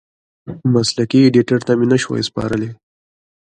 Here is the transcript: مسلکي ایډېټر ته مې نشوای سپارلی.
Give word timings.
مسلکي 0.73 1.19
ایډېټر 1.23 1.59
ته 1.67 1.71
مې 1.77 1.85
نشوای 1.91 2.21
سپارلی. 2.29 2.69